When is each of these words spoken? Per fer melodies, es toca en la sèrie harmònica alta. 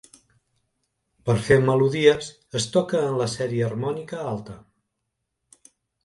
Per 1.29 1.33
fer 1.47 1.57
melodies, 1.65 2.29
es 2.59 2.65
toca 2.75 3.01
en 3.09 3.17
la 3.19 3.27
sèrie 3.33 3.65
harmònica 3.67 4.23
alta. 4.31 4.57